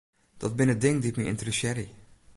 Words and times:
Dat 0.41 0.55
binne 0.59 0.77
dingen 0.83 1.03
dy't 1.03 1.17
my 1.17 1.25
ynteressearje. 1.31 1.87